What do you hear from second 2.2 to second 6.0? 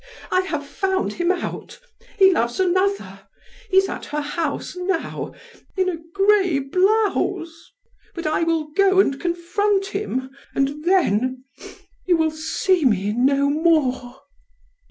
loves another. He's at her house now, in a